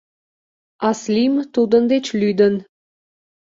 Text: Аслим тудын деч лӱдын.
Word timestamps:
Аслим 0.89 1.33
тудын 1.53 1.83
деч 1.91 2.05
лӱдын. 2.19 2.55